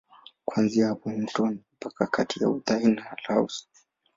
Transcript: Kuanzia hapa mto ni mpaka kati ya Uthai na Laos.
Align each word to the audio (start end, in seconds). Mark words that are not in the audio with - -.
Kuanzia 0.45 0.87
hapa 0.87 1.09
mto 1.09 1.47
ni 1.47 1.59
mpaka 1.79 2.07
kati 2.07 2.43
ya 2.43 2.49
Uthai 2.49 2.87
na 2.87 3.17
Laos. 3.29 3.67